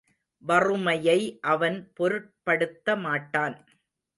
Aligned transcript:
வறுமையை 0.43 1.17
அவன் 1.43 1.77
பொருட்படுத்த 1.93 2.95
மாட்டான். 2.95 3.57